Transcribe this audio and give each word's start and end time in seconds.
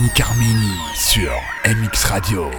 Yannick 0.00 0.20
Armini 0.22 0.78
sur 0.94 1.30
MX 1.66 2.04
Radio. 2.04 2.50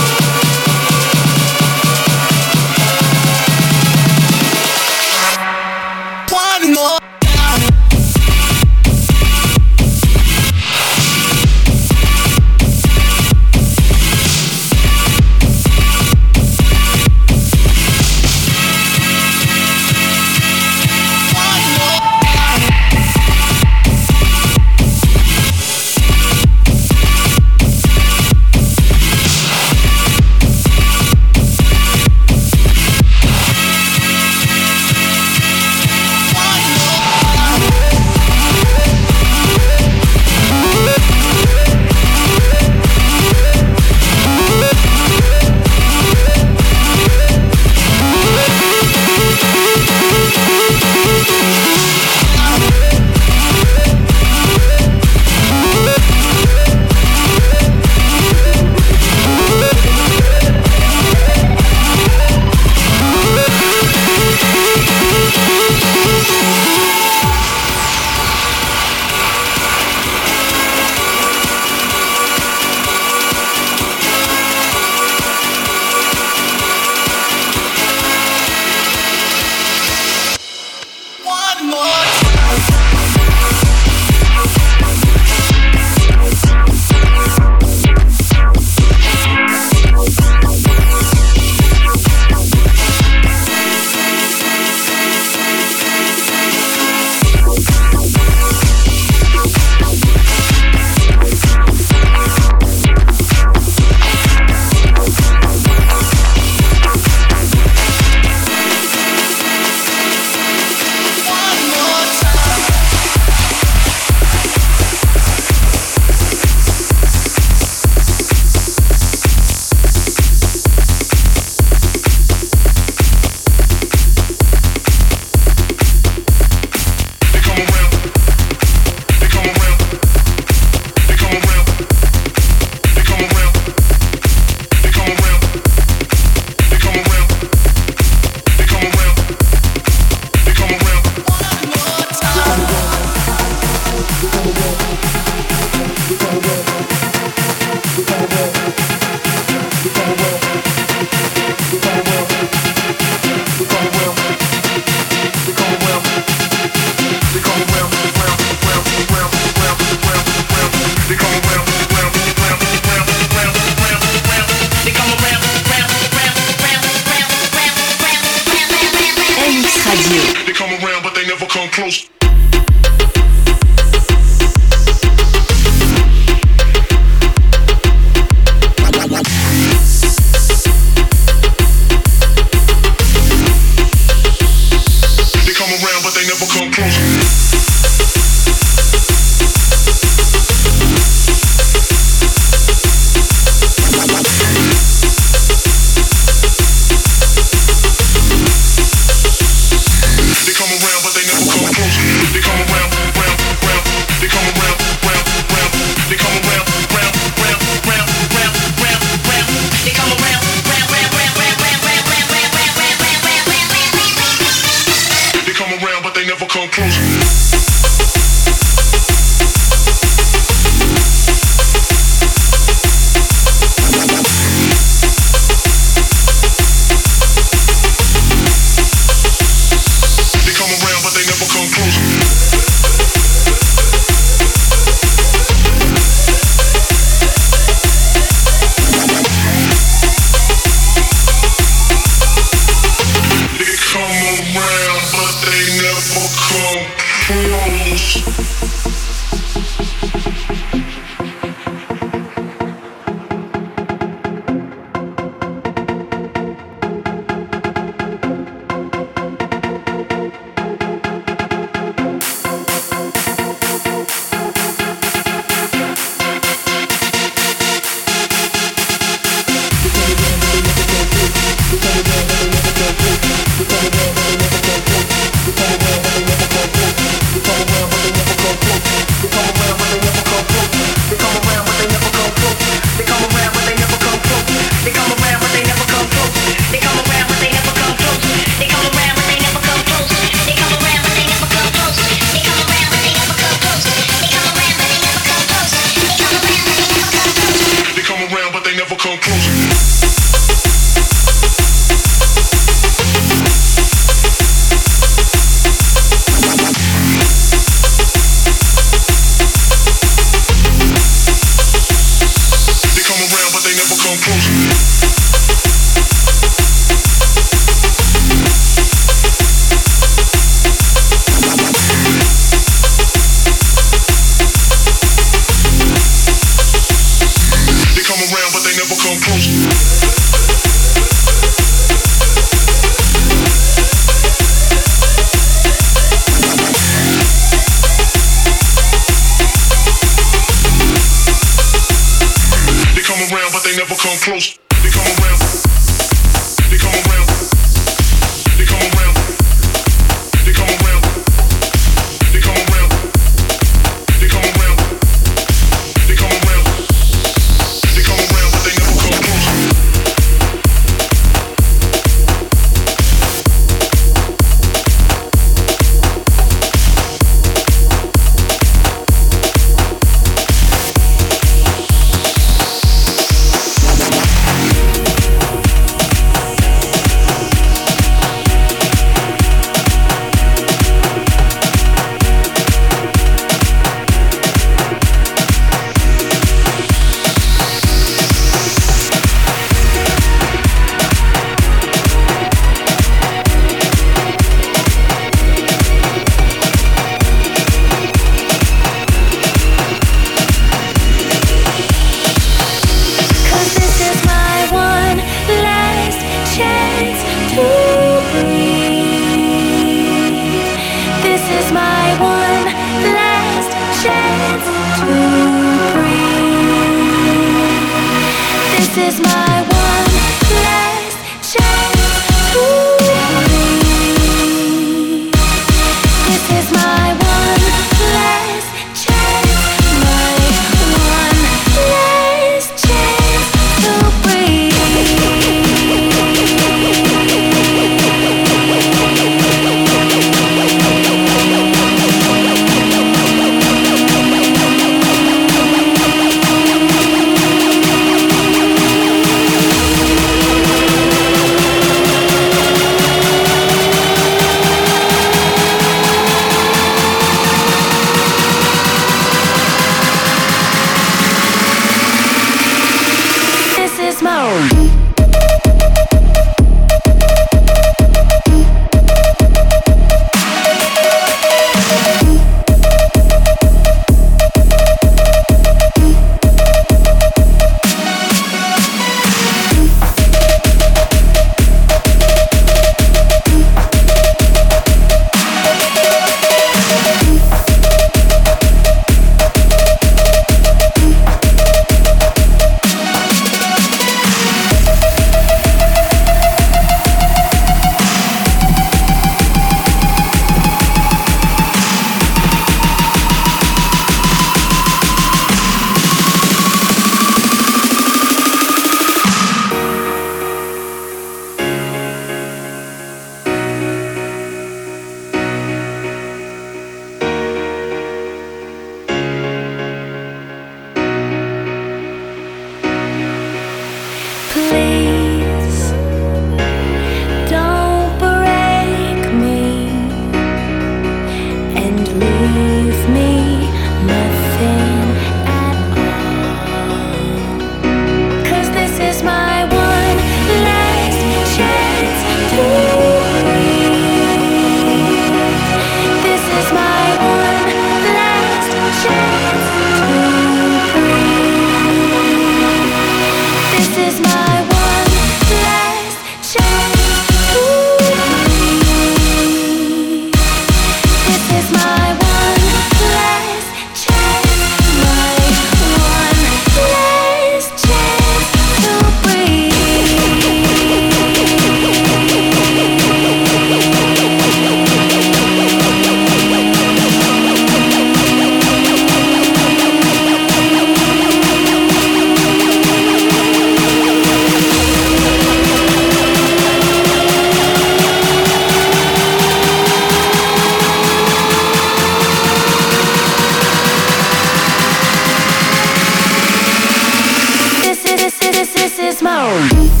this 598.81 598.97
is 598.97 599.21
my. 599.21 600.00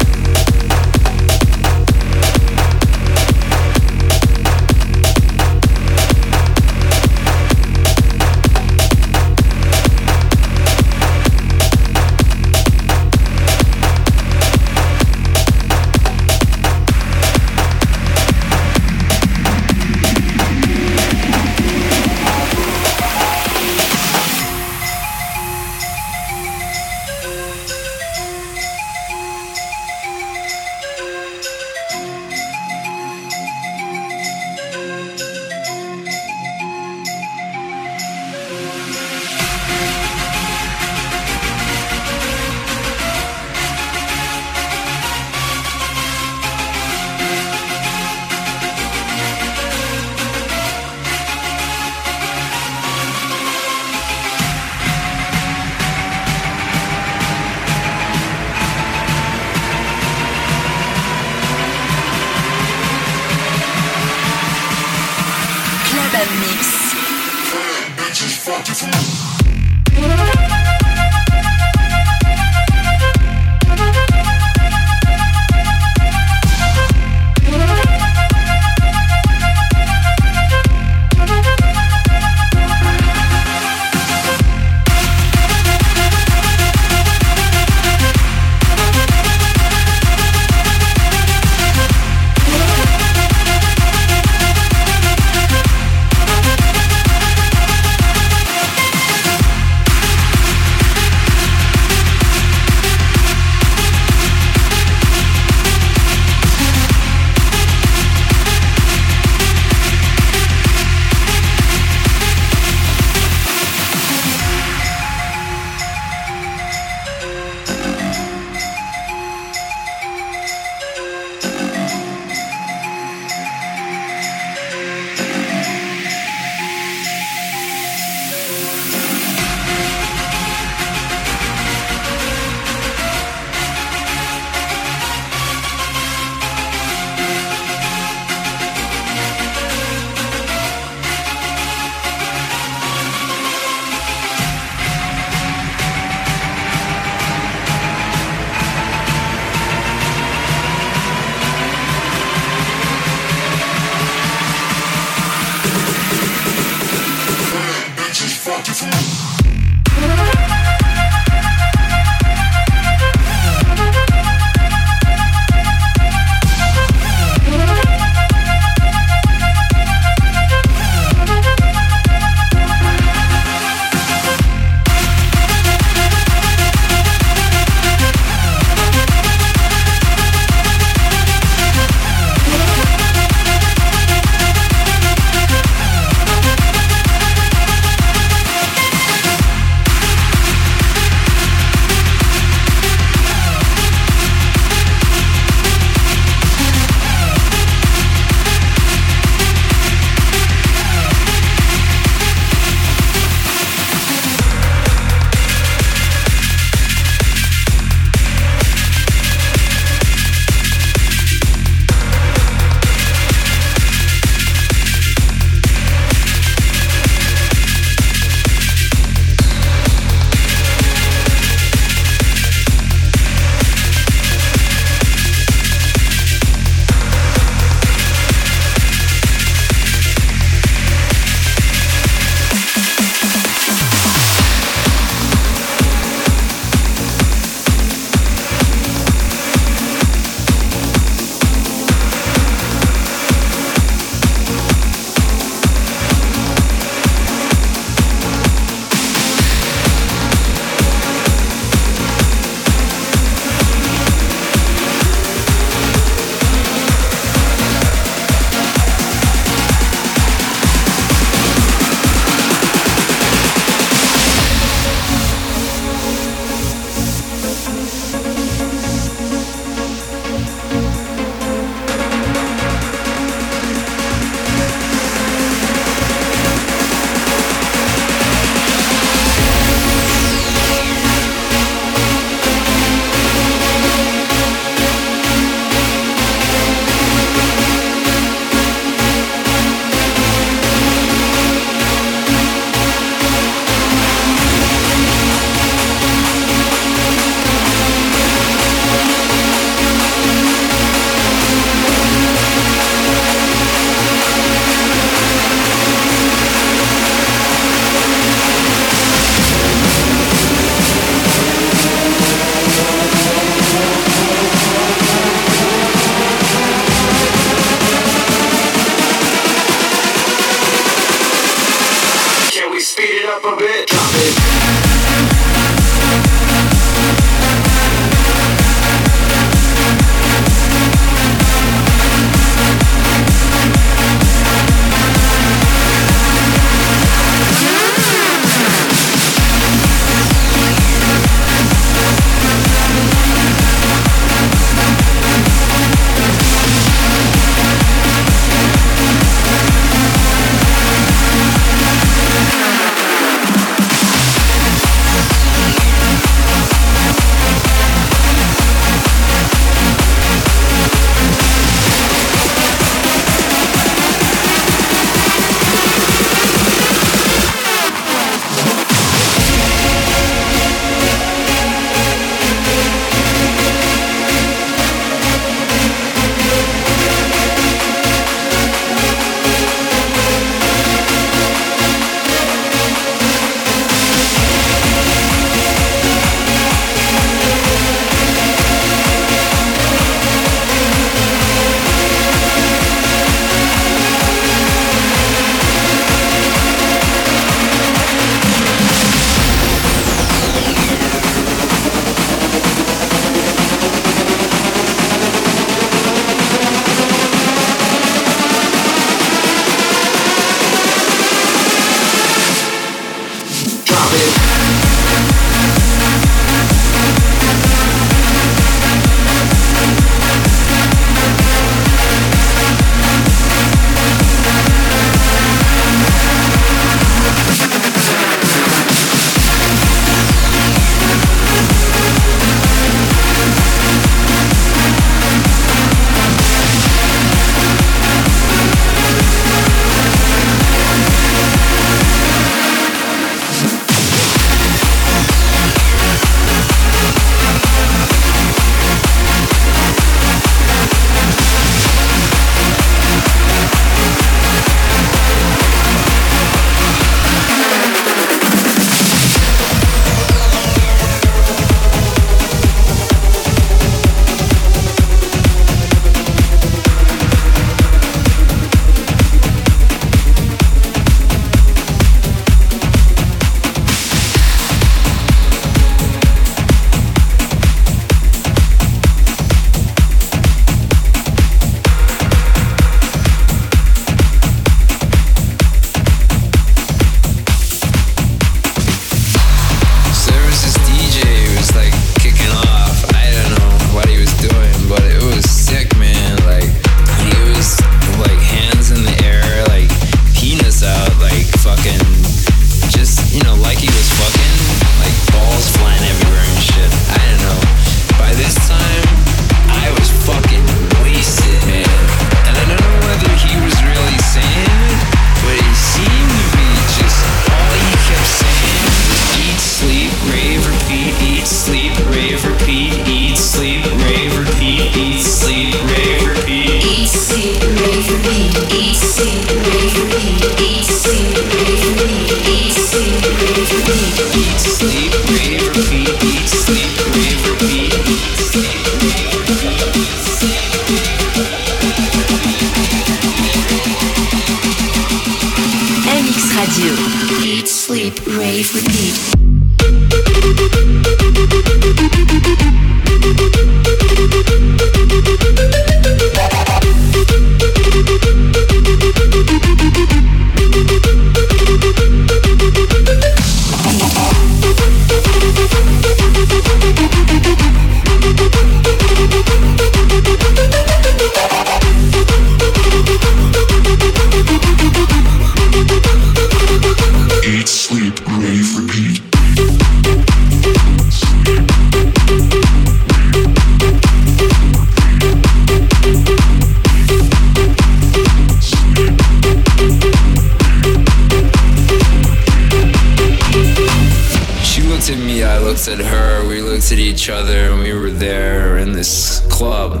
At 596.90 596.98
each 596.98 597.28
other, 597.28 597.70
and 597.70 597.80
we 597.80 597.92
were 597.92 598.10
there 598.10 598.78
in 598.78 598.92
this 598.94 599.40
club, 599.50 600.00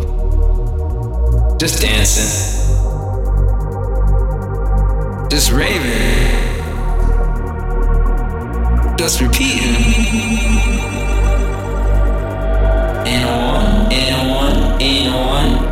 just 1.60 1.82
dancing, 1.82 2.24
just 5.28 5.52
raving, 5.52 6.56
just 8.96 9.20
repeating. 9.20 9.76
In 13.04 13.26
one, 13.26 13.92
in 13.92 14.28
one, 14.30 14.80
in 14.80 15.12
one 15.12 15.67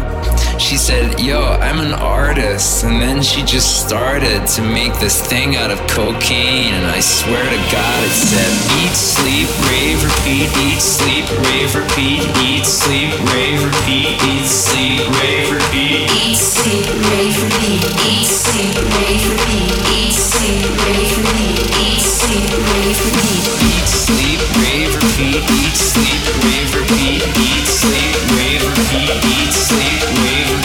she 0.67 0.77
said, 0.77 1.21
Yo, 1.21 1.39
I'm 1.63 1.79
an 1.79 1.95
artist. 1.95 2.83
And 2.83 3.01
then 3.01 3.23
she 3.23 3.45
just 3.45 3.87
started 3.87 4.45
to 4.59 4.63
make 4.63 4.99
this 4.99 5.23
thing 5.23 5.55
out 5.55 5.71
of 5.71 5.79
cocaine. 5.87 6.75
And 6.75 6.87
I 6.87 6.99
swear 6.99 7.39
to 7.39 7.61
God, 7.71 7.99
it 8.03 8.11
said, 8.11 8.51
Eat, 8.83 8.91
sleep, 8.91 9.47
rave, 9.71 10.03
repeat, 10.03 10.51
eat, 10.67 10.83
sleep, 10.83 11.31
rave, 11.47 11.71
repeat, 11.71 12.27
eat, 12.43 12.67
sleep, 12.67 13.15
rave, 13.31 13.63
repeat, 13.63 14.19
eat, 14.27 14.47
sleep, 14.47 15.07
rave, 15.23 15.55
repeat. 15.55 16.11
Eat, 16.11 16.35
sleep, 16.35 16.87
rave, 17.15 17.39
repeat. 17.47 17.87
Eat, 18.03 18.27
sleep, 18.27 18.75
rave, 18.75 19.23
repeat. 19.23 19.71
Eat, 19.95 20.19
sleep, 20.19 20.67
rave, 20.83 21.15
repeat. 21.15 21.63
Eat, 21.79 22.03
sleep, 22.03 22.51
rave, 22.75 22.99
repeat. 23.07 23.47
Eat, 23.71 23.87
sleep, 23.87 24.43
rave, 24.59 24.91
repeat, 24.99 25.47
eat, 25.47 25.79
sleep, 25.79 26.23
rave, 26.43 26.75
repeat, 26.75 27.23
eat, 27.23 27.67
sleep, 27.71 28.13
rave, 28.35 28.63
repeat, 28.67 29.15
eat, 29.31 29.53
sleep, 29.55 30.03
rave, 30.27 30.56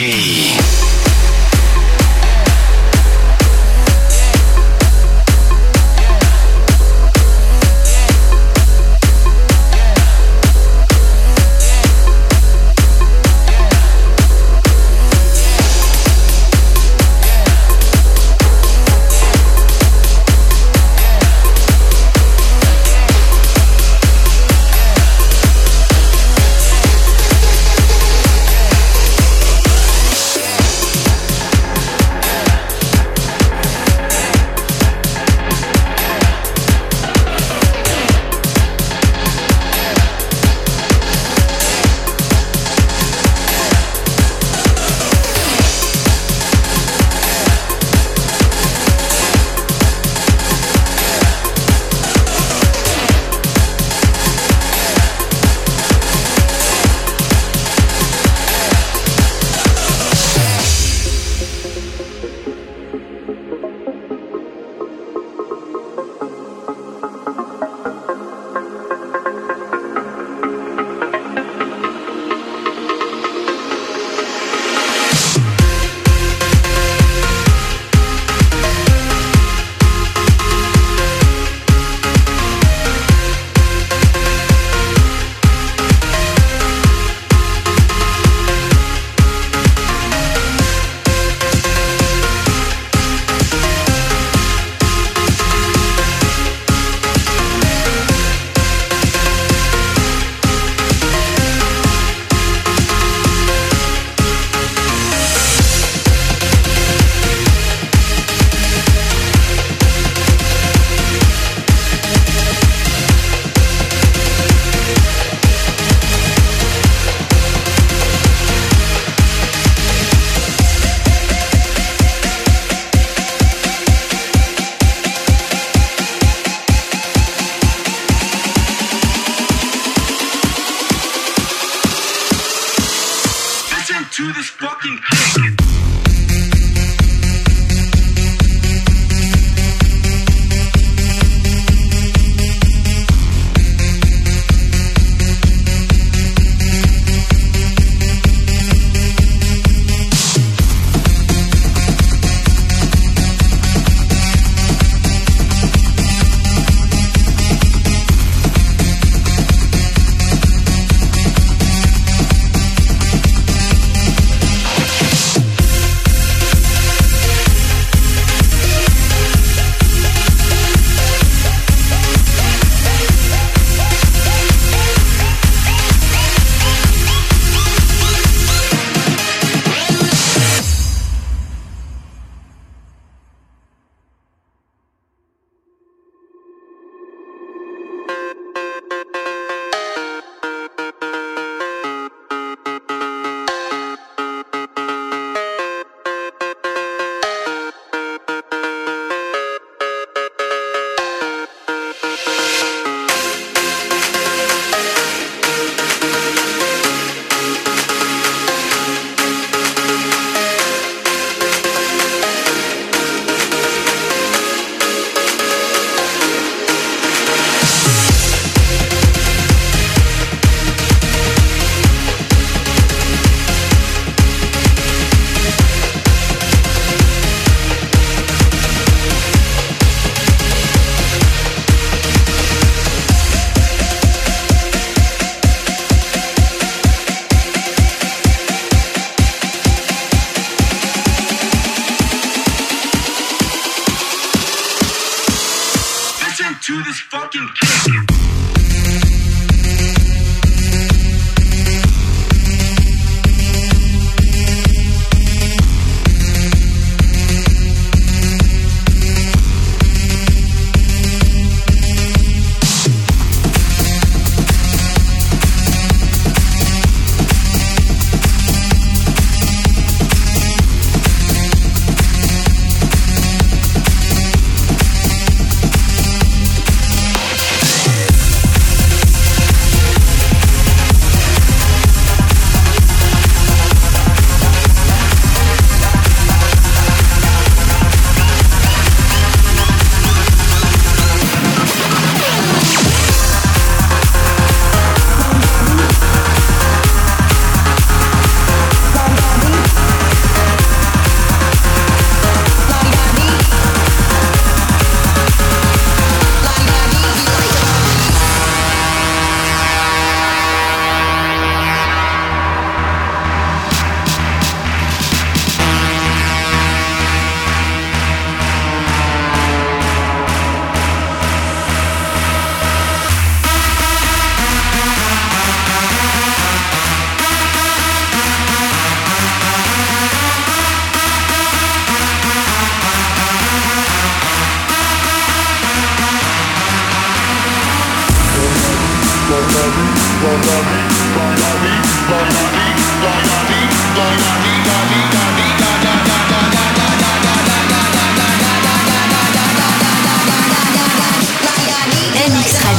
energy. 0.00 0.91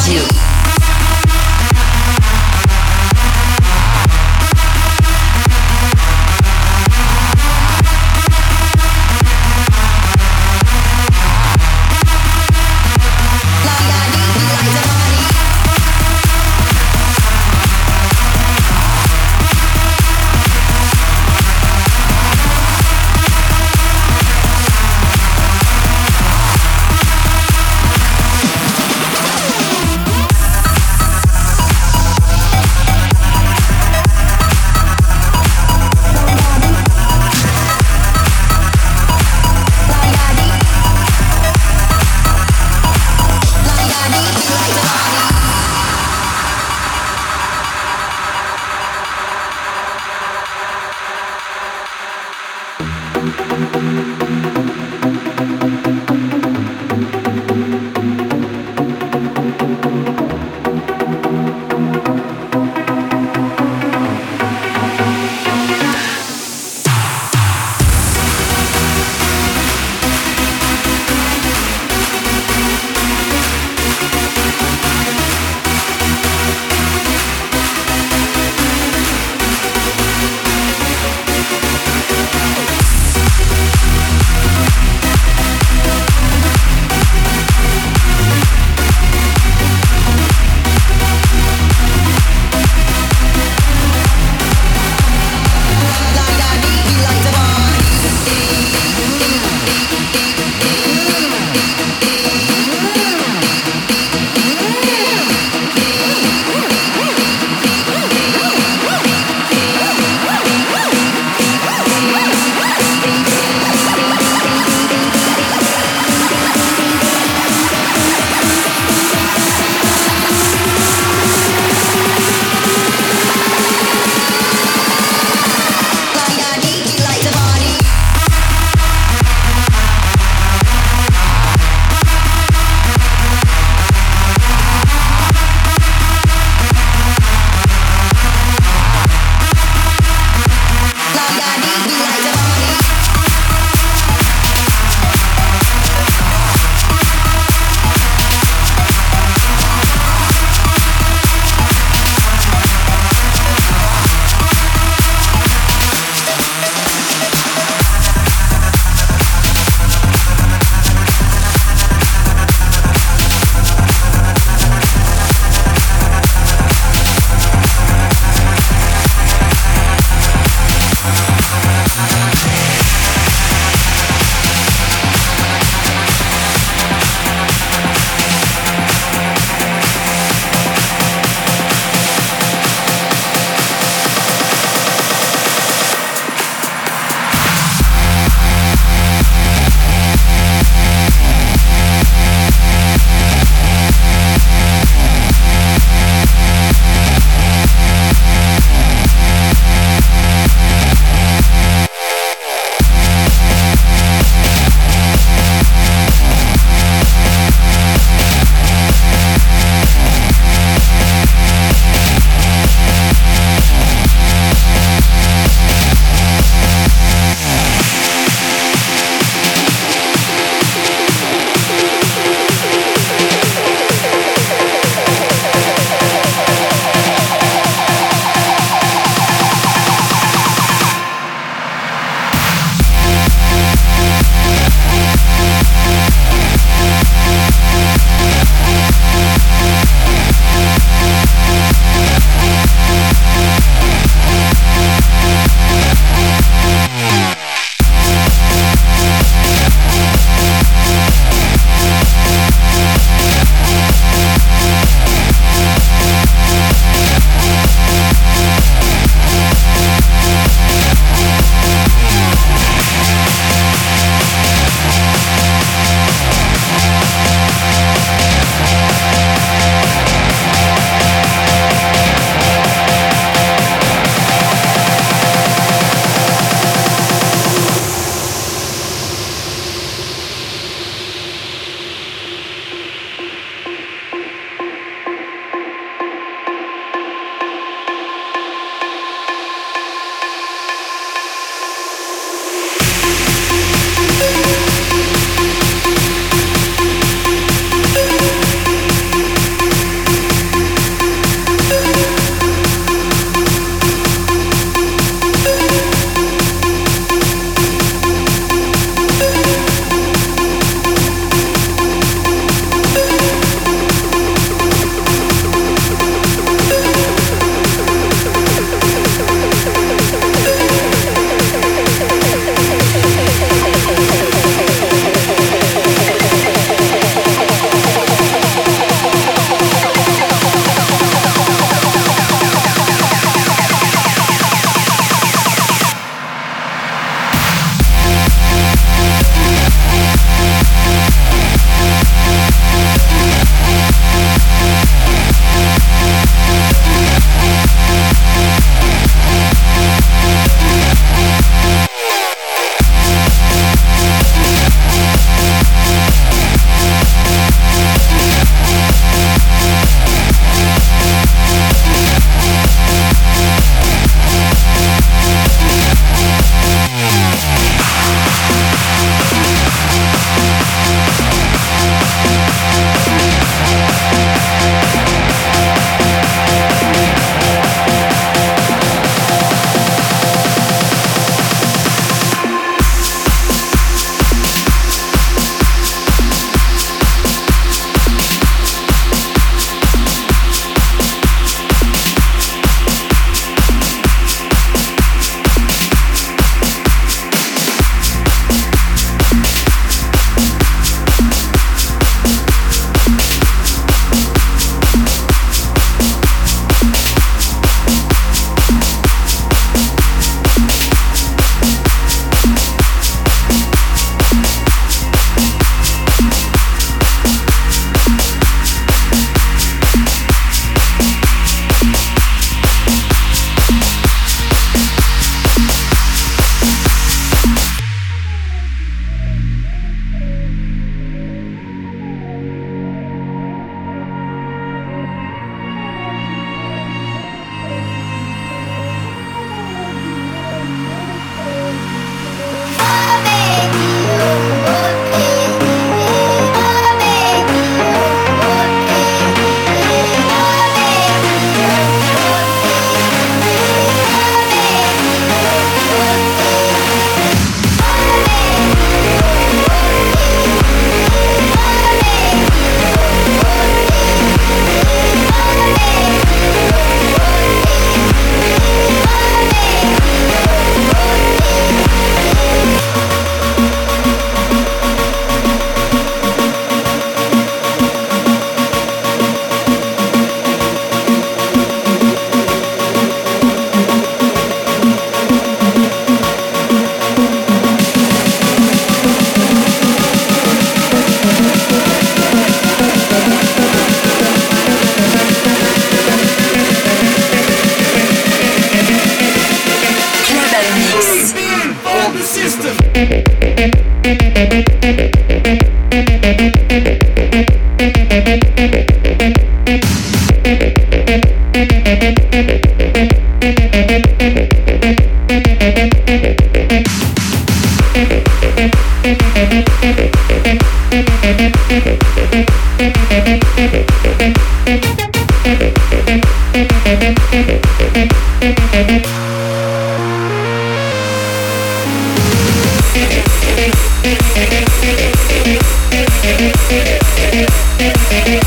Radio. 0.04 0.53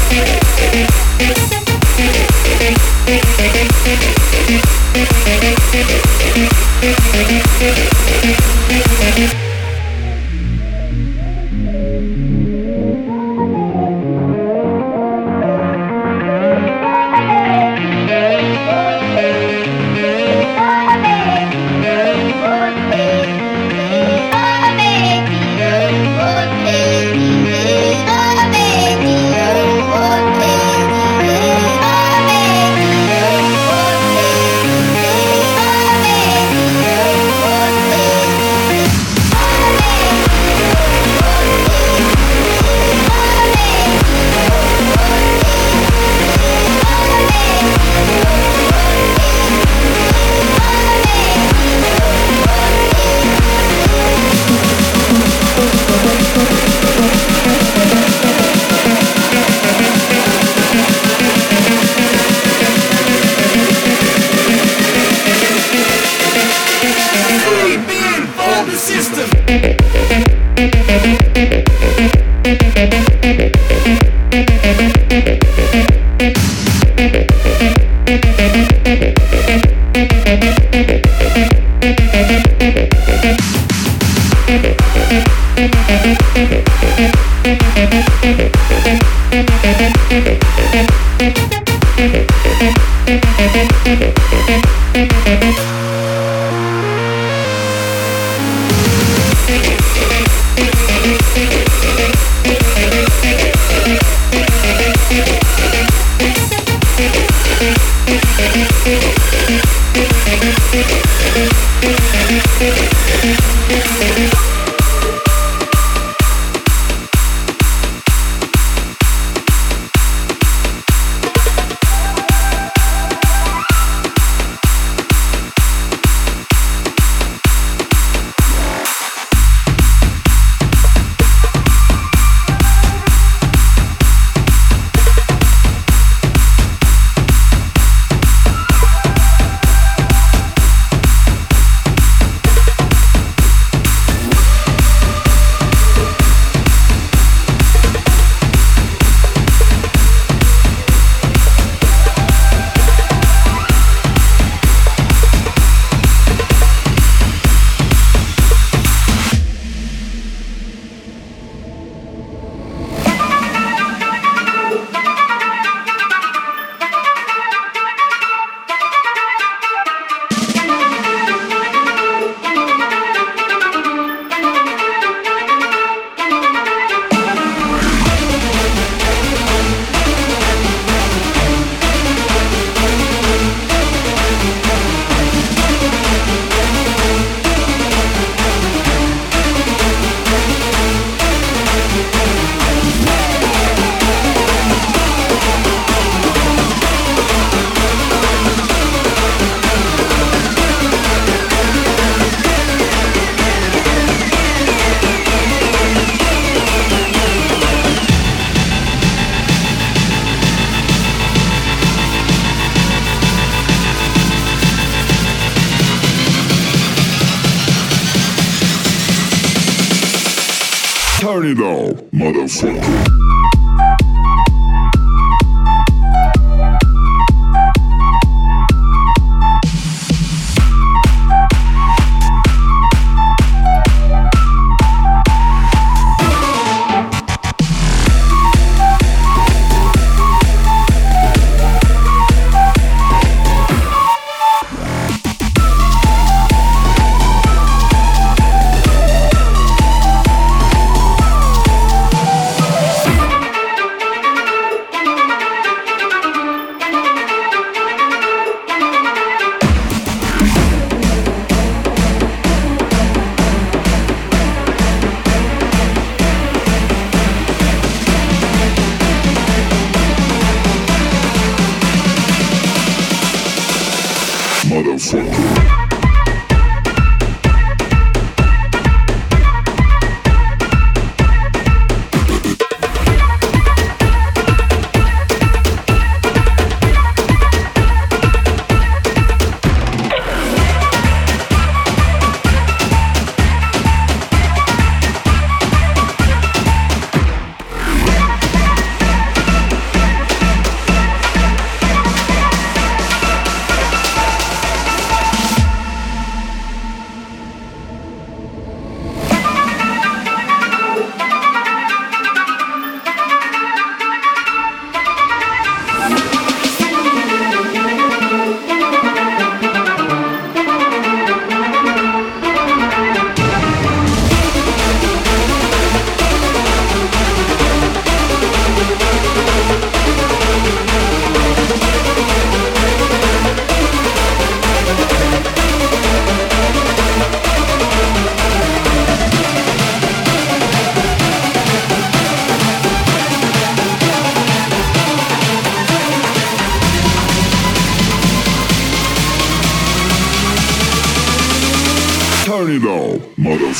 Thank 0.08 0.28
you. 0.30 0.35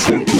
Soul 0.07 0.36